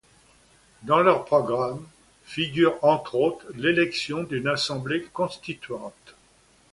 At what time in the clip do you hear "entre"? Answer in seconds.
2.83-3.13